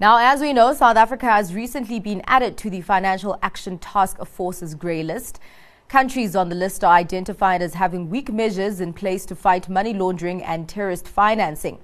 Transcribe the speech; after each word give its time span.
Now, 0.00 0.18
as 0.18 0.40
we 0.40 0.52
know, 0.52 0.72
South 0.74 0.96
Africa 0.96 1.26
has 1.26 1.52
recently 1.52 1.98
been 1.98 2.22
added 2.28 2.56
to 2.58 2.70
the 2.70 2.82
Financial 2.82 3.36
Action 3.42 3.78
Task 3.78 4.24
Force's 4.24 4.76
grey 4.76 5.02
list. 5.02 5.40
Countries 5.88 6.36
on 6.36 6.50
the 6.50 6.54
list 6.54 6.84
are 6.84 6.94
identified 6.94 7.62
as 7.62 7.74
having 7.74 8.08
weak 8.08 8.32
measures 8.32 8.80
in 8.80 8.92
place 8.92 9.26
to 9.26 9.34
fight 9.34 9.68
money 9.68 9.92
laundering 9.92 10.40
and 10.44 10.68
terrorist 10.68 11.08
financing. 11.08 11.80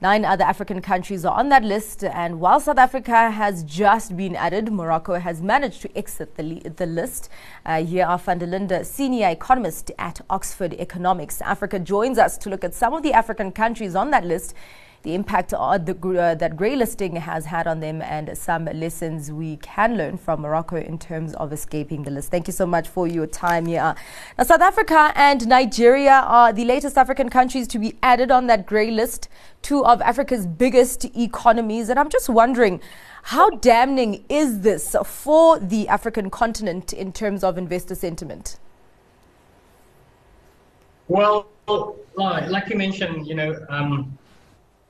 Nine 0.00 0.24
other 0.24 0.44
African 0.44 0.80
countries 0.80 1.24
are 1.24 1.36
on 1.36 1.48
that 1.48 1.64
list, 1.64 2.04
and 2.04 2.38
while 2.38 2.60
South 2.60 2.78
Africa 2.78 3.32
has 3.32 3.64
just 3.64 4.16
been 4.16 4.36
added, 4.36 4.70
Morocco 4.70 5.14
has 5.14 5.42
managed 5.42 5.82
to 5.82 5.98
exit 5.98 6.36
the, 6.36 6.60
the 6.76 6.86
list. 6.86 7.28
Uh, 7.66 7.82
Jee-A 7.82 8.18
van 8.18 8.38
der 8.38 8.84
senior 8.84 9.30
economist 9.30 9.90
at 9.98 10.20
Oxford 10.30 10.74
Economics. 10.74 11.40
Africa 11.40 11.80
joins 11.80 12.18
us 12.18 12.38
to 12.38 12.50
look 12.50 12.62
at 12.62 12.72
some 12.72 12.94
of 12.94 13.02
the 13.02 13.12
African 13.12 13.50
countries 13.50 13.96
on 13.96 14.12
that 14.12 14.24
list 14.24 14.54
the 15.02 15.14
impact 15.14 15.54
uh, 15.54 15.78
the, 15.78 15.94
uh, 15.94 16.34
that 16.34 16.56
grey 16.56 16.76
listing 16.76 17.16
has 17.16 17.46
had 17.46 17.66
on 17.66 17.80
them 17.80 18.02
and 18.02 18.36
some 18.36 18.64
lessons 18.66 19.30
we 19.30 19.56
can 19.58 19.96
learn 19.96 20.18
from 20.18 20.40
Morocco 20.40 20.76
in 20.76 20.98
terms 20.98 21.34
of 21.34 21.52
escaping 21.52 22.02
the 22.02 22.10
list. 22.10 22.30
Thank 22.30 22.46
you 22.46 22.52
so 22.52 22.66
much 22.66 22.88
for 22.88 23.06
your 23.06 23.26
time 23.26 23.66
here. 23.66 23.94
Now, 24.36 24.44
South 24.44 24.60
Africa 24.60 25.12
and 25.14 25.46
Nigeria 25.46 26.22
are 26.26 26.52
the 26.52 26.64
latest 26.64 26.98
African 26.98 27.28
countries 27.28 27.68
to 27.68 27.78
be 27.78 27.96
added 28.02 28.30
on 28.30 28.46
that 28.48 28.66
grey 28.66 28.90
list, 28.90 29.28
two 29.62 29.84
of 29.84 30.00
Africa's 30.02 30.46
biggest 30.46 31.04
economies. 31.16 31.88
And 31.88 31.98
I'm 31.98 32.10
just 32.10 32.28
wondering, 32.28 32.80
how 33.24 33.50
damning 33.50 34.24
is 34.28 34.60
this 34.60 34.96
for 35.04 35.58
the 35.58 35.86
African 35.88 36.30
continent 36.30 36.92
in 36.92 37.12
terms 37.12 37.44
of 37.44 37.56
investor 37.58 37.94
sentiment? 37.94 38.58
Well, 41.08 41.46
like 42.16 42.68
you 42.68 42.76
mentioned, 42.76 43.26
you 43.26 43.34
know, 43.34 43.56
um, 43.70 44.18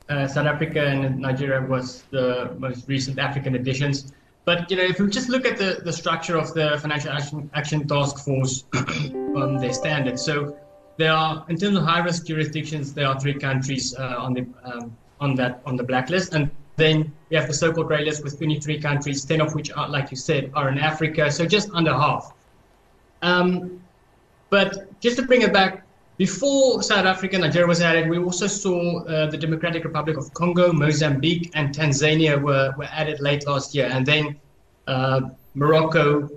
uh, 0.09 0.27
South 0.27 0.47
Africa 0.47 0.85
and 0.87 1.19
Nigeria 1.19 1.61
was 1.67 2.03
the 2.11 2.55
most 2.59 2.89
recent 2.89 3.19
African 3.19 3.55
additions. 3.55 4.13
But 4.45 4.71
you 4.71 4.77
know, 4.79 4.85
if 4.85 4.99
we 4.99 5.09
just 5.11 5.29
look 5.29 5.45
at 5.45 5.59
the, 5.59 5.81
the 5.85 5.93
structure 5.93 6.37
of 6.37 6.55
the 6.55 6.79
Financial 6.81 7.11
Action, 7.11 7.51
Action 7.53 7.87
Task 7.87 8.25
Force, 8.25 8.65
um, 8.75 9.59
their 9.59 9.73
standards. 9.73 10.23
So 10.23 10.57
there 10.97 11.13
are, 11.13 11.45
in 11.49 11.57
terms 11.57 11.77
of 11.77 11.85
high 11.85 12.01
risk 12.01 12.27
jurisdictions, 12.27 12.95
there 12.95 13.07
are 13.07 13.21
three 13.21 13.35
countries 13.35 13.95
uh, 13.95 14.17
on 14.19 14.33
the 14.33 14.47
um, 14.65 14.97
on 15.21 15.35
that 15.35 15.61
on 15.67 15.77
the 15.77 15.83
blacklist, 15.85 16.33
and 16.33 16.51
then 16.77 17.13
we 17.29 17.37
have 17.37 17.47
the 17.47 17.53
so-called 17.53 17.89
grey 17.89 18.05
list 18.05 18.25
with 18.25 18.39
23 18.39 18.81
countries, 18.81 19.25
10 19.25 19.41
of 19.41 19.55
which 19.55 19.71
are, 19.73 19.89
like 19.89 20.11
you 20.11 20.17
said, 20.17 20.51
are 20.55 20.69
in 20.69 20.79
Africa. 20.79 21.31
So 21.31 21.45
just 21.45 21.71
under 21.73 21.93
half. 21.93 22.33
Um, 23.21 23.83
but 24.49 25.01
just 25.01 25.17
to 25.17 25.23
bring 25.25 25.43
it 25.43 25.53
back 25.53 25.85
before 26.19 26.83
South 26.83 27.07
Africa 27.07 27.37
and 27.37 27.45
Nigeria 27.45 27.69
was 27.69 27.81
added, 27.81 28.11
we 28.11 28.19
also 28.19 28.49
saw 28.49 29.05
uh, 29.05 29.31
the 29.31 29.39
Democratic 29.39 29.85
Republic 29.85 30.17
of 30.17 30.35
Congo, 30.35 30.73
Mozambique, 30.73 31.53
and 31.55 31.73
Tanzania 31.73 32.43
were, 32.43 32.75
were 32.77 32.89
added 32.91 33.21
late 33.21 33.47
last 33.47 33.73
year. 33.73 33.89
And 33.91 34.05
then 34.05 34.37
uh, 34.89 35.21
Morocco 35.55 36.29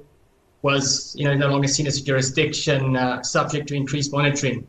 was 0.61 1.15
you 1.17 1.25
know, 1.25 1.33
no 1.33 1.47
longer 1.47 1.67
seen 1.67 1.87
as 1.87 1.97
a 1.97 2.03
jurisdiction 2.03 2.95
uh, 2.95 3.23
subject 3.23 3.67
to 3.69 3.75
increased 3.75 4.11
monitoring. 4.11 4.67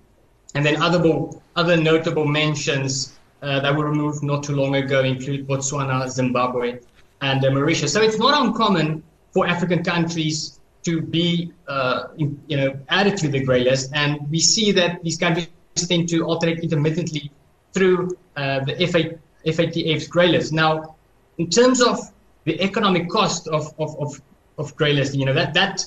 And 0.55 0.65
then 0.65 0.81
other, 0.81 1.29
other 1.57 1.77
notable 1.77 2.27
mentions 2.27 3.19
uh, 3.43 3.61
that 3.61 3.77
were 3.77 3.91
removed 3.91 4.23
not 4.23 4.43
too 4.43 4.57
long 4.57 4.77
ago 4.77 5.03
include 5.03 5.47
Botswana, 5.47 6.09
Zimbabwe, 6.09 6.79
and 7.21 7.45
uh, 7.45 7.51
Mauritius. 7.51 7.93
So 7.93 8.01
it's 8.01 8.19
not 8.19 8.47
uncommon 8.47 9.03
for 9.33 9.47
African 9.47 9.85
countries 9.85 10.59
to 10.85 11.01
be 11.01 11.53
uh, 11.69 12.09
you 12.17 12.57
know 12.57 12.79
added 12.89 13.17
to 13.19 13.29
the 13.29 13.41
grey 13.45 13.61
list, 13.61 13.91
and 13.95 14.29
we 14.31 14.41
see 14.41 14.73
that 14.73 15.03
these 15.03 15.17
countries 15.17 15.49
tend 15.77 16.09
to 16.09 16.25
alternate 16.25 16.61
intermittently 16.61 17.31
through 17.73 18.17
uh, 18.37 18.61
the 18.65 18.87
FA, 18.87 19.19
FATF's 19.51 20.07
grey 20.07 20.29
list. 20.29 20.53
Now, 20.53 20.97
in 21.39 21.49
terms 21.49 21.81
of 21.81 21.99
the 22.45 22.61
economic 22.61 23.09
cost 23.09 23.49
of 23.49 23.73
of, 23.79 23.97
of, 23.99 24.21
of 24.59 24.77
grey 24.77 24.93
listing, 24.93 25.21
you 25.21 25.27
know 25.27 25.35
that 25.35 25.55
that 25.55 25.87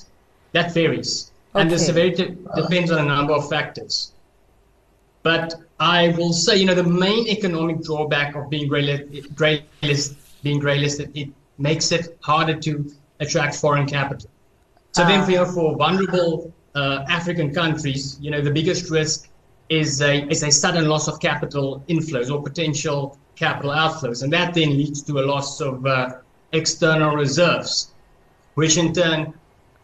that 0.52 0.72
varies, 0.72 1.30
okay. 1.54 1.62
and 1.62 1.70
the 1.70 1.78
severity 1.78 2.36
depends 2.54 2.90
on 2.90 2.98
a 3.04 3.08
number 3.08 3.34
of 3.34 3.48
factors. 3.48 4.12
But 5.22 5.54
I 5.80 6.10
will 6.16 6.32
say, 6.32 6.56
you 6.56 6.66
know, 6.66 6.74
the 6.74 6.84
main 6.84 7.26
economic 7.26 7.82
drawback 7.82 8.36
of 8.36 8.48
being 8.48 8.68
grey, 8.68 8.82
list, 8.82 9.34
grey 9.34 9.64
list 9.82 10.14
being 10.42 10.60
grey 10.60 10.78
listed, 10.78 11.10
it 11.14 11.28
makes 11.58 11.90
it 11.90 12.16
harder 12.20 12.54
to 12.60 12.90
attract 13.20 13.56
foreign 13.56 13.86
capital. 13.86 14.30
So 14.96 15.02
uh, 15.02 15.08
then, 15.08 15.46
for, 15.52 15.76
vulnerable 15.76 16.54
uh, 16.74 17.04
African 17.06 17.52
countries, 17.52 18.16
you 18.18 18.30
know, 18.30 18.40
the 18.40 18.50
biggest 18.50 18.90
risk 18.90 19.28
is 19.68 20.00
a, 20.00 20.26
is 20.28 20.42
a 20.42 20.50
sudden 20.50 20.88
loss 20.88 21.06
of 21.06 21.20
capital 21.20 21.84
inflows 21.86 22.32
or 22.32 22.42
potential 22.42 23.18
capital 23.34 23.72
outflows. 23.72 24.22
And 24.22 24.32
that 24.32 24.54
then 24.54 24.70
leads 24.70 25.02
to 25.02 25.18
a 25.18 25.24
loss 25.32 25.60
of 25.60 25.84
uh, 25.84 26.14
external 26.52 27.14
reserves, 27.14 27.92
which 28.54 28.78
in 28.78 28.94
turn 28.94 29.34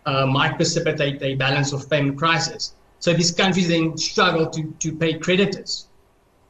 uh, 0.07 0.25
might 0.25 0.57
precipitate 0.57 1.23
a 1.23 1.35
balance 1.35 1.75
of 1.75 1.91
payment 1.91 2.17
crisis. 2.17 2.75
So 2.99 3.13
these 3.13 3.33
countries 3.33 3.69
then 3.69 3.99
struggle 3.99 4.47
to, 4.49 4.63
to 4.79 4.97
pay 4.97 5.19
creditors. 5.19 5.89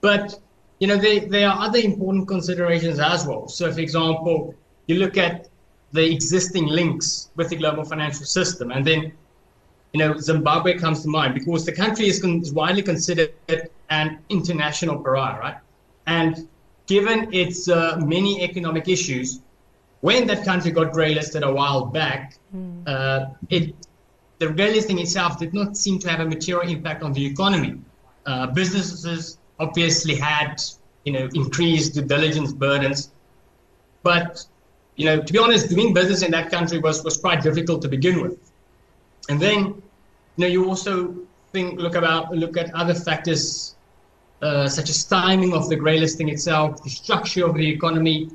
But, 0.02 0.38
you 0.78 0.86
know, 0.86 0.98
they, 0.98 1.18
there 1.18 1.48
are 1.48 1.66
other 1.66 1.80
important 1.80 2.28
considerations 2.28 3.00
as 3.00 3.26
well. 3.26 3.48
So, 3.48 3.72
for 3.72 3.80
example, 3.80 4.54
you 4.86 5.00
look 5.00 5.18
at 5.18 5.48
the 5.92 6.10
existing 6.10 6.66
links 6.66 7.30
with 7.36 7.50
the 7.50 7.56
global 7.56 7.84
financial 7.84 8.24
system. 8.24 8.70
And 8.70 8.84
then, 8.84 9.12
you 9.92 9.98
know, 9.98 10.16
Zimbabwe 10.18 10.78
comes 10.78 11.02
to 11.02 11.08
mind 11.08 11.34
because 11.34 11.64
the 11.64 11.72
country 11.72 12.06
is, 12.06 12.20
con- 12.20 12.40
is 12.40 12.52
widely 12.52 12.82
considered 12.82 13.34
an 13.90 14.18
international 14.30 14.98
pariah, 14.98 15.38
right? 15.38 15.56
And 16.06 16.48
given 16.86 17.32
its 17.32 17.68
uh, 17.68 17.98
many 18.04 18.42
economic 18.42 18.88
issues, 18.88 19.40
when 20.00 20.26
that 20.26 20.44
country 20.44 20.70
got 20.70 20.92
grey 20.92 21.14
listed 21.14 21.42
a 21.42 21.52
while 21.52 21.84
back, 21.84 22.36
mm. 22.54 22.82
uh, 22.86 23.26
it 23.50 23.74
the 24.38 24.48
grey 24.48 24.72
listing 24.72 24.98
itself 24.98 25.38
did 25.38 25.54
not 25.54 25.76
seem 25.76 26.00
to 26.00 26.10
have 26.10 26.18
a 26.18 26.24
material 26.24 26.68
impact 26.68 27.04
on 27.04 27.12
the 27.12 27.24
economy. 27.24 27.78
Uh, 28.26 28.48
businesses 28.48 29.38
obviously 29.60 30.16
had, 30.16 30.60
you 31.04 31.12
know, 31.12 31.28
increased 31.34 31.94
due 31.94 32.02
diligence 32.02 32.52
burdens, 32.52 33.12
but 34.02 34.44
you 35.02 35.08
know, 35.08 35.20
to 35.20 35.32
be 35.32 35.38
honest, 35.38 35.68
doing 35.68 35.92
business 35.92 36.22
in 36.22 36.30
that 36.30 36.48
country 36.48 36.78
was, 36.78 37.02
was 37.02 37.16
quite 37.16 37.42
difficult 37.42 37.82
to 37.82 37.88
begin 37.88 38.22
with. 38.22 38.38
And 39.28 39.40
then, 39.40 39.58
you 39.64 40.38
know, 40.38 40.46
you 40.46 40.68
also 40.68 41.16
think, 41.52 41.80
look 41.80 41.96
about, 41.96 42.32
look 42.32 42.56
at 42.56 42.72
other 42.72 42.94
factors 42.94 43.74
uh, 44.42 44.68
such 44.68 44.88
as 44.90 45.02
timing 45.04 45.54
of 45.54 45.68
the 45.68 45.74
grey 45.74 45.98
listing 45.98 46.28
itself, 46.28 46.82
the 46.84 46.90
structure 46.90 47.44
of 47.44 47.54
the 47.56 47.68
economy, 47.68 48.30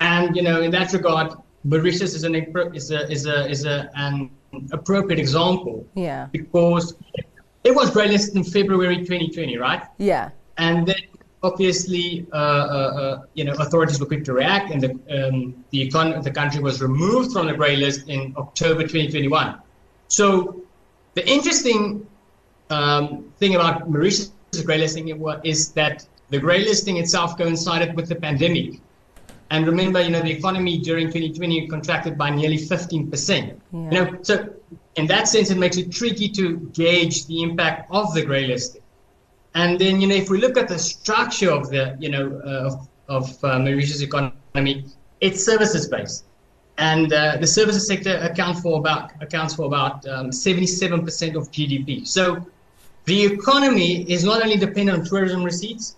and 0.00 0.36
you 0.36 0.42
know, 0.42 0.60
in 0.60 0.70
that 0.72 0.92
regard, 0.92 1.32
Mauritius 1.64 2.14
is 2.14 2.24
an 2.24 2.34
is 2.34 2.90
a 2.90 3.10
is 3.10 3.26
a 3.26 3.48
is 3.48 3.64
a 3.64 3.90
an 3.94 4.30
appropriate 4.72 5.18
example. 5.18 5.86
Yeah. 5.94 6.28
Because 6.32 6.94
it 7.62 7.74
was 7.74 7.90
grey 7.90 8.08
listed 8.08 8.36
in 8.36 8.44
February 8.44 8.98
2020, 8.98 9.56
right? 9.56 9.82
Yeah. 9.98 10.30
And 10.58 10.86
then 10.86 11.02
obviously, 11.44 12.26
uh, 12.32 12.36
uh, 12.36 12.38
uh, 12.38 13.22
you 13.34 13.44
know, 13.44 13.52
authorities 13.52 14.00
were 14.00 14.06
quick 14.06 14.24
to 14.24 14.32
react, 14.32 14.70
and 14.70 14.80
the 14.80 14.90
um, 15.16 15.64
the, 15.70 15.88
econ- 15.88 16.22
the 16.22 16.30
country 16.30 16.60
was 16.60 16.80
removed 16.80 17.32
from 17.32 17.46
the 17.46 17.54
grey 17.54 17.76
list 17.76 18.08
in 18.08 18.34
October 18.36 18.82
2021. 18.82 19.60
So, 20.08 20.62
the 21.14 21.28
interesting 21.28 22.06
um, 22.70 23.32
thing 23.38 23.54
about 23.54 23.88
Mauritius' 23.90 24.32
grey 24.64 24.78
listing 24.78 25.08
is 25.44 25.72
that 25.72 26.06
the 26.30 26.38
grey 26.38 26.64
listing 26.64 26.96
itself 26.96 27.36
coincided 27.36 27.94
with 27.94 28.08
the 28.08 28.16
pandemic. 28.16 28.80
And 29.50 29.66
remember, 29.66 30.00
you 30.00 30.10
know, 30.10 30.22
the 30.22 30.32
economy 30.32 30.78
during 30.78 31.08
2020 31.08 31.68
contracted 31.68 32.16
by 32.16 32.30
nearly 32.30 32.56
15%. 32.56 33.10
Yeah. 33.10 33.54
You 33.72 33.90
know, 33.90 34.18
so 34.22 34.54
in 34.96 35.06
that 35.08 35.28
sense, 35.28 35.50
it 35.50 35.58
makes 35.58 35.76
it 35.76 35.92
tricky 35.92 36.28
to 36.30 36.56
gauge 36.72 37.26
the 37.26 37.42
impact 37.42 37.90
of 37.90 38.14
the 38.14 38.24
grey 38.24 38.46
listing. 38.46 38.82
And 39.54 39.78
then, 39.78 40.00
you 40.00 40.08
know, 40.08 40.16
if 40.16 40.30
we 40.30 40.38
look 40.38 40.56
at 40.56 40.68
the 40.68 40.78
structure 40.78 41.50
of 41.50 41.70
the, 41.70 41.96
you 42.00 42.08
know, 42.08 42.40
uh, 42.44 42.66
of, 42.66 42.88
of 43.08 43.44
uh, 43.44 43.58
Mauritius 43.60 44.00
economy, 44.00 44.86
it's 45.20 45.44
services 45.44 45.86
based, 45.88 46.24
and 46.76 47.12
uh, 47.12 47.36
the 47.40 47.46
services 47.46 47.86
sector 47.86 48.16
account 48.16 48.58
for 48.58 48.78
about 48.80 49.12
accounts 49.20 49.54
for 49.54 49.66
about 49.66 50.06
um, 50.08 50.30
77% 50.30 51.36
of 51.36 51.50
GDP. 51.52 52.06
So, 52.06 52.44
the 53.04 53.24
economy 53.24 54.10
is 54.10 54.24
not 54.24 54.42
only 54.42 54.56
dependent 54.56 54.98
on 54.98 55.04
tourism 55.04 55.44
receipts; 55.44 55.96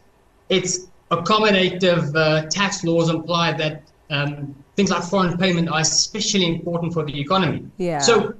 it's 0.48 0.88
accommodative 1.10 2.14
uh, 2.14 2.46
tax 2.50 2.84
laws 2.84 3.08
imply 3.08 3.52
that 3.52 3.82
um, 4.10 4.54
things 4.74 4.90
like 4.90 5.02
foreign 5.04 5.38
payment 5.38 5.68
are 5.70 5.80
especially 5.80 6.46
important 6.46 6.92
for 6.92 7.04
the 7.04 7.18
economy. 7.18 7.64
Yeah. 7.78 8.00
So, 8.00 8.34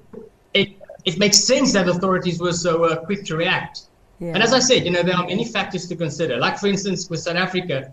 it 0.53 0.75
it 1.07 1.19
makes 1.19 1.39
sense 1.39 1.73
that 1.73 1.89
authorities 1.89 2.39
were 2.39 2.53
so 2.53 2.85
uh, 2.85 2.97
quick 2.97 3.25
to 3.27 3.37
react. 3.37 3.87
Yeah. 4.19 4.33
And 4.35 4.43
as 4.43 4.53
I 4.53 4.59
said, 4.61 4.85
you 4.85 4.91
know, 4.91 5.03
there 5.03 5.17
are 5.17 5.27
many 5.27 5.45
factors 5.45 5.87
to 5.89 5.97
consider. 5.97 6.39
Like, 6.39 6.59
for 6.59 6.69
instance, 6.69 7.11
with 7.11 7.21
South 7.21 7.37
Africa, 7.37 7.93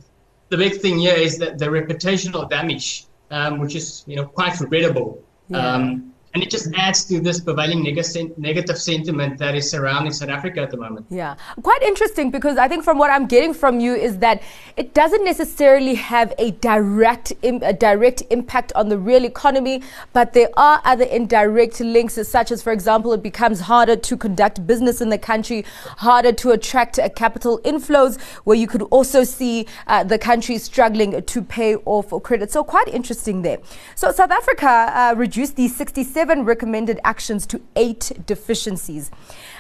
the 0.50 0.58
big 0.58 0.81
thing 0.81 1.00
here 1.00 1.16
is 1.16 1.38
that 1.40 1.58
the 1.58 1.66
reputational 1.66 2.50
damage, 2.50 3.06
um, 3.31 3.60
which 3.60 3.75
is, 3.75 4.04
you 4.08 4.16
know, 4.16 4.25
quite 4.25 4.60
regrettable. 4.60 5.22
Yeah. 5.50 5.58
Um, 5.58 6.14
and 6.34 6.42
it 6.42 6.50
just 6.50 6.74
adds 6.75 7.06
to 7.06 7.20
this 7.20 7.40
prevailing 7.40 7.84
neg- 7.84 8.38
negative 8.38 8.78
sentiment 8.78 9.38
that 9.38 9.54
is 9.56 9.70
surrounding 9.70 10.12
South 10.12 10.30
Africa 10.30 10.62
at 10.62 10.72
the 10.72 10.78
moment. 10.78 11.06
Yeah, 11.10 11.36
quite 11.62 11.81
interesting 11.84 12.31
because 12.31 12.58
I 12.58 12.68
think 12.68 12.84
from 12.84 12.98
what 12.98 13.12
I'm 13.12 13.28
getting 13.28 13.54
from 13.54 13.80
you 13.80 13.94
is 13.94 14.18
that 14.20 14.42
it 14.75 14.94
doesn't 14.94 15.24
necessarily 15.24 15.96
have 15.96 16.34
a 16.38 16.52
direct 16.52 17.34
Im- 17.42 17.62
a 17.62 17.74
direct 17.74 18.24
impact 18.30 18.72
on 18.74 18.90
the 18.90 18.98
real 18.98 19.24
economy, 19.24 19.84
but 20.14 20.34
there 20.34 20.50
are 20.58 20.81
other 20.84 21.04
indirect 21.06 21.80
links, 21.80 22.16
such 22.28 22.52
as, 22.52 22.64
for 22.64 22.72
example, 22.72 23.14
it 23.14 23.22
becomes 23.22 23.62
harder 23.62 23.96
to 23.96 24.18
conduct 24.18 24.66
business 24.66 25.02
in 25.02 25.10
the 25.10 25.18
country, 25.18 25.64
harder 25.98 26.31
to 26.31 26.52
attract 26.52 26.98
uh, 26.98 27.10
capital 27.10 27.60
inflows, 27.60 28.20
where 28.46 28.58
you 28.58 28.68
could 28.68 28.81
also 28.84 29.24
see 29.24 29.68
uh, 29.88 30.04
the 30.04 30.18
country 30.18 30.58
struggling 30.58 31.22
to 31.22 31.42
pay 31.42 31.75
off 31.86 32.12
credit. 32.24 32.52
So 32.52 32.64
quite 32.64 32.88
interesting 32.88 33.42
there. 33.42 33.60
So 33.96 34.12
South 34.12 34.31
Africa 34.31 34.68
uh, 34.68 35.14
reduced 35.16 35.56
the 35.56 35.68
67 35.68 36.46
recommended 36.46 37.00
actions 37.04 37.46
to 37.48 37.62
eight 37.75 38.12
deficiencies. 38.25 39.12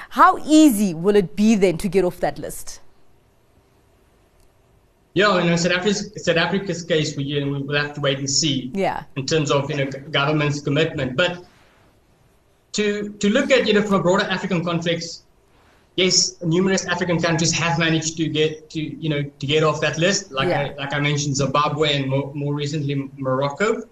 How 0.09 0.37
easy 0.45 0.93
will 0.93 1.15
it 1.15 1.35
be 1.35 1.55
then 1.55 1.77
to 1.79 1.87
get 1.87 2.03
off 2.03 2.19
that 2.19 2.37
list? 2.37 2.79
Yeah, 5.15 5.39
you 5.39 5.49
know, 5.49 5.55
South 5.55 5.73
Africa's, 5.73 6.11
South 6.23 6.37
Africa's 6.37 6.83
case, 6.83 7.15
we, 7.15 7.23
you 7.23 7.45
know, 7.45 7.61
we'll 7.61 7.79
have 7.79 7.93
to 7.93 8.01
wait 8.01 8.17
and 8.17 8.29
see. 8.29 8.71
Yeah. 8.73 9.03
In 9.15 9.25
terms 9.27 9.51
of 9.51 9.69
you 9.69 9.77
know 9.77 9.85
government's 9.85 10.59
commitment, 10.61 11.15
but 11.15 11.45
to 12.73 13.09
to 13.09 13.29
look 13.29 13.51
at 13.51 13.67
you 13.67 13.73
know 13.73 13.83
from 13.83 13.95
a 13.95 14.01
broader 14.01 14.25
African 14.25 14.65
context, 14.65 15.23
yes, 15.95 16.41
numerous 16.41 16.85
African 16.87 17.21
countries 17.21 17.51
have 17.51 17.77
managed 17.77 18.17
to 18.17 18.27
get 18.27 18.71
to 18.71 18.81
you 18.81 19.09
know 19.09 19.21
to 19.23 19.45
get 19.45 19.63
off 19.63 19.81
that 19.81 19.99
list. 19.99 20.31
Like 20.31 20.49
yeah. 20.49 20.73
I, 20.77 20.81
like 20.81 20.93
I 20.93 20.99
mentioned, 20.99 21.35
Zimbabwe 21.35 21.95
and 21.95 22.09
more, 22.09 22.33
more 22.33 22.55
recently 22.55 23.09
Morocco, 23.17 23.83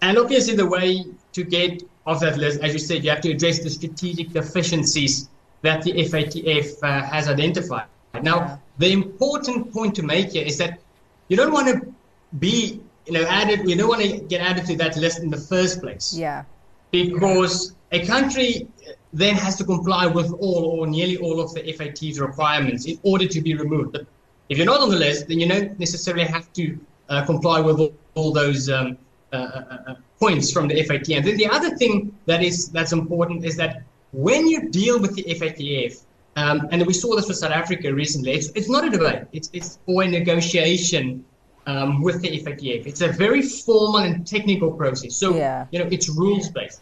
and 0.00 0.16
obviously 0.16 0.56
the 0.56 0.66
way 0.66 1.04
to 1.32 1.44
get 1.44 1.82
off 2.06 2.20
that 2.20 2.38
list, 2.38 2.60
as 2.60 2.72
you 2.72 2.78
said, 2.78 3.04
you 3.04 3.10
have 3.10 3.20
to 3.22 3.30
address 3.30 3.62
the 3.62 3.70
strategic 3.70 4.30
deficiencies 4.30 5.28
that 5.62 5.82
the 5.82 5.92
FATF 5.92 6.82
uh, 6.82 7.02
has 7.02 7.28
identified. 7.28 7.86
Now, 8.22 8.36
yeah. 8.36 8.56
The 8.78 8.92
important 8.92 9.72
point 9.72 9.94
to 9.96 10.02
make 10.02 10.32
here 10.32 10.44
is 10.44 10.58
that 10.58 10.80
you 11.28 11.36
don't 11.36 11.52
want 11.52 11.68
to 11.68 11.94
be, 12.38 12.80
you 13.06 13.12
know, 13.12 13.24
added. 13.24 13.68
You 13.68 13.76
don't 13.76 13.88
want 13.88 14.02
to 14.02 14.18
get 14.18 14.40
added 14.40 14.66
to 14.66 14.76
that 14.76 14.96
list 14.96 15.20
in 15.20 15.30
the 15.30 15.36
first 15.36 15.80
place. 15.80 16.14
Yeah. 16.16 16.44
Because 16.90 17.74
a 17.92 18.04
country 18.06 18.68
then 19.12 19.36
has 19.36 19.56
to 19.56 19.64
comply 19.64 20.06
with 20.06 20.32
all 20.32 20.64
or 20.64 20.86
nearly 20.86 21.16
all 21.18 21.40
of 21.40 21.54
the 21.54 21.72
FAT's 21.72 22.18
requirements 22.20 22.86
in 22.86 22.98
order 23.02 23.26
to 23.26 23.40
be 23.40 23.54
removed. 23.54 23.92
But 23.92 24.06
if 24.48 24.58
you're 24.58 24.66
not 24.66 24.80
on 24.80 24.90
the 24.90 24.96
list, 24.96 25.28
then 25.28 25.38
you 25.40 25.48
don't 25.48 25.78
necessarily 25.78 26.24
have 26.24 26.52
to 26.54 26.78
uh, 27.08 27.24
comply 27.24 27.60
with 27.60 27.78
all, 27.80 27.94
all 28.14 28.32
those 28.32 28.68
um, 28.68 28.98
uh, 29.32 29.36
uh, 29.36 29.78
uh 29.86 29.94
points 30.20 30.50
from 30.50 30.68
the 30.68 30.82
FAT. 30.84 31.08
And 31.10 31.24
then 31.24 31.36
the 31.36 31.46
other 31.46 31.76
thing 31.76 32.16
that 32.26 32.42
is 32.42 32.70
that's 32.70 32.92
important 32.92 33.44
is 33.44 33.56
that 33.56 33.82
when 34.12 34.46
you 34.46 34.68
deal 34.68 35.00
with 35.00 35.14
the 35.14 35.24
FATF, 35.24 36.02
um, 36.36 36.68
and 36.70 36.84
we 36.86 36.92
saw 36.92 37.14
this 37.16 37.26
for 37.26 37.34
South 37.34 37.52
Africa 37.52 37.92
recently, 37.94 38.32
it's, 38.32 38.48
it's 38.54 38.68
not 38.68 38.84
a 38.84 38.90
debate, 38.90 39.24
it's, 39.32 39.50
it's 39.52 39.78
for 39.86 40.02
a 40.02 40.08
negotiation 40.08 41.24
um, 41.66 42.02
with 42.02 42.20
the 42.20 42.40
FATF. 42.42 42.86
It's 42.86 43.00
a 43.00 43.08
very 43.08 43.42
formal 43.42 43.98
and 43.98 44.26
technical 44.26 44.72
process. 44.72 45.16
So, 45.16 45.34
yeah. 45.34 45.66
you 45.70 45.78
know, 45.78 45.88
it's 45.90 46.08
rules 46.08 46.50
based. 46.50 46.80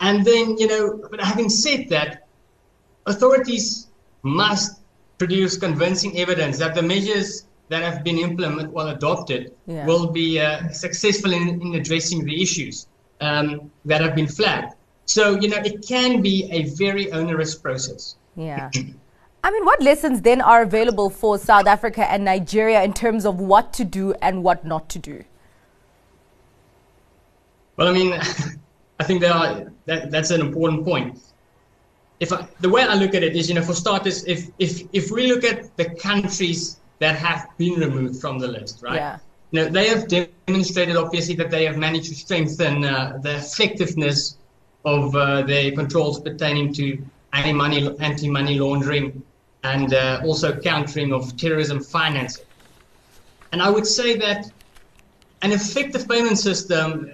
And 0.00 0.24
then, 0.24 0.56
you 0.58 0.66
know, 0.66 1.00
but 1.10 1.20
having 1.20 1.48
said 1.48 1.88
that, 1.90 2.26
authorities 3.06 3.88
must 4.22 4.80
produce 5.18 5.56
convincing 5.56 6.18
evidence 6.18 6.58
that 6.58 6.74
the 6.74 6.82
measures 6.82 7.46
that 7.68 7.82
have 7.82 8.02
been 8.02 8.18
implemented 8.18 8.72
or 8.74 8.88
adopted 8.88 9.54
yeah. 9.66 9.86
will 9.86 10.08
be 10.08 10.40
uh, 10.40 10.68
successful 10.70 11.32
in, 11.32 11.60
in, 11.62 11.74
addressing 11.74 12.24
the 12.24 12.42
issues 12.42 12.86
um, 13.20 13.70
that 13.84 14.00
have 14.00 14.14
been 14.14 14.26
flagged. 14.26 14.74
So, 15.04 15.38
you 15.40 15.48
know, 15.48 15.58
it 15.58 15.86
can 15.86 16.22
be 16.22 16.50
a 16.50 16.64
very 16.74 17.12
onerous 17.12 17.54
process. 17.54 18.16
Yeah. 18.36 18.70
I 19.44 19.50
mean, 19.50 19.64
what 19.64 19.82
lessons 19.82 20.22
then 20.22 20.40
are 20.40 20.62
available 20.62 21.10
for 21.10 21.38
South 21.38 21.66
Africa 21.66 22.08
and 22.08 22.24
Nigeria 22.24 22.82
in 22.82 22.92
terms 22.92 23.26
of 23.26 23.40
what 23.40 23.72
to 23.74 23.84
do 23.84 24.14
and 24.22 24.44
what 24.44 24.64
not 24.64 24.88
to 24.90 24.98
do? 24.98 25.24
Well, 27.76 27.88
I 27.88 27.92
mean, 27.92 28.12
I 29.00 29.04
think 29.04 29.24
are, 29.24 29.72
that, 29.86 30.10
that's 30.10 30.30
an 30.30 30.40
important 30.40 30.84
point. 30.84 31.18
If 32.20 32.32
I, 32.32 32.46
the 32.60 32.68
way 32.68 32.82
I 32.82 32.94
look 32.94 33.14
at 33.14 33.24
it 33.24 33.34
is, 33.34 33.48
you 33.48 33.56
know, 33.56 33.62
for 33.62 33.74
starters, 33.74 34.24
if 34.26 34.48
if 34.60 34.82
if 34.92 35.10
we 35.10 35.26
look 35.26 35.42
at 35.42 35.76
the 35.76 35.90
countries 35.96 36.78
that 37.00 37.16
have 37.16 37.48
been 37.58 37.80
removed 37.80 38.20
from 38.20 38.38
the 38.38 38.46
list, 38.46 38.80
right? 38.80 38.94
Yeah. 38.94 39.18
Now, 39.50 39.68
they 39.68 39.88
have 39.88 40.06
demonstrated, 40.08 40.96
obviously, 40.96 41.34
that 41.34 41.50
they 41.50 41.64
have 41.64 41.76
managed 41.76 42.08
to 42.10 42.14
strengthen 42.14 42.84
uh, 42.84 43.18
the 43.22 43.36
effectiveness 43.36 44.38
of 44.84 45.14
uh, 45.14 45.42
their 45.42 45.72
controls 45.72 46.20
pertaining 46.20 46.72
to 46.74 47.04
anti-money, 47.32 47.96
anti-money 48.00 48.58
laundering 48.58 49.22
and 49.64 49.94
uh, 49.94 50.20
also 50.24 50.58
countering 50.58 51.12
of 51.12 51.36
terrorism 51.36 51.80
financing. 51.80 52.44
And 53.52 53.62
I 53.62 53.70
would 53.70 53.86
say 53.86 54.16
that 54.16 54.50
an 55.42 55.52
effective 55.52 56.08
payment 56.08 56.38
system, 56.38 57.10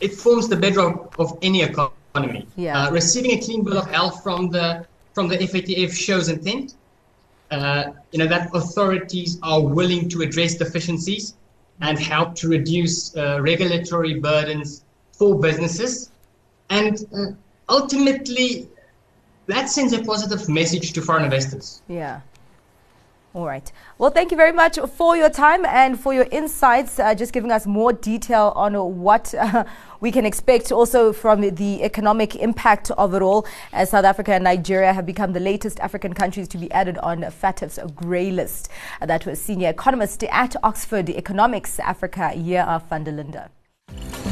it 0.00 0.14
forms 0.14 0.48
the 0.48 0.56
bedrock 0.56 1.14
of 1.18 1.38
any 1.42 1.62
economy. 1.62 2.46
Yeah. 2.56 2.86
Uh, 2.86 2.90
receiving 2.90 3.32
a 3.32 3.40
clean 3.40 3.64
bill 3.64 3.78
of 3.78 3.90
health 3.90 4.22
from 4.22 4.50
the 4.50 4.86
from 5.14 5.28
the 5.28 5.36
FATF 5.36 5.92
shows 5.92 6.30
intent 6.30 6.74
uh, 7.52 7.92
you 8.12 8.18
know, 8.18 8.26
that 8.26 8.50
authorities 8.54 9.38
are 9.42 9.60
willing 9.60 10.08
to 10.08 10.22
address 10.22 10.54
deficiencies 10.54 11.34
and 11.82 11.98
help 11.98 12.34
to 12.34 12.48
reduce 12.48 13.14
uh, 13.16 13.40
regulatory 13.42 14.18
burdens 14.18 14.84
for 15.12 15.38
businesses. 15.38 16.10
And 16.70 17.04
uh, 17.14 17.26
ultimately, 17.68 18.68
that 19.52 19.68
sends 19.68 19.92
a 19.92 20.02
positive 20.02 20.48
message 20.48 20.92
to 20.92 21.02
foreign 21.02 21.24
investors. 21.24 21.82
Yeah. 21.88 22.20
All 23.34 23.46
right. 23.46 23.72
Well, 23.96 24.10
thank 24.10 24.30
you 24.30 24.36
very 24.36 24.52
much 24.52 24.78
for 24.94 25.16
your 25.16 25.30
time 25.30 25.64
and 25.64 25.98
for 25.98 26.12
your 26.12 26.26
insights, 26.30 26.98
uh, 26.98 27.14
just 27.14 27.32
giving 27.32 27.50
us 27.50 27.66
more 27.66 27.90
detail 27.94 28.52
on 28.54 28.74
what 29.00 29.32
uh, 29.34 29.64
we 30.00 30.12
can 30.12 30.26
expect 30.26 30.70
also 30.70 31.14
from 31.14 31.40
the 31.40 31.82
economic 31.82 32.36
impact 32.36 32.90
of 32.90 33.14
it 33.14 33.22
all, 33.22 33.46
as 33.72 33.88
South 33.88 34.04
Africa 34.04 34.34
and 34.34 34.44
Nigeria 34.44 34.92
have 34.92 35.06
become 35.06 35.32
the 35.32 35.40
latest 35.40 35.80
African 35.80 36.12
countries 36.12 36.46
to 36.48 36.58
be 36.58 36.70
added 36.72 36.98
on 36.98 37.22
FATF's 37.22 37.78
grey 37.94 38.30
list. 38.30 38.68
Uh, 39.00 39.06
that 39.06 39.24
was 39.24 39.40
senior 39.40 39.70
economist 39.70 40.22
at 40.24 40.54
Oxford 40.62 41.08
Economics 41.08 41.80
Africa, 41.80 42.32
Jee-A 42.34 42.82
van 42.90 43.04
der. 43.04 44.31